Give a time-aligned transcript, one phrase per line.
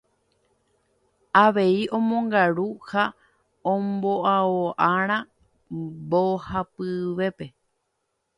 [1.43, 3.03] Avei omongaru ha
[3.73, 5.17] omboao'arã
[5.79, 7.45] mbohapyvépe.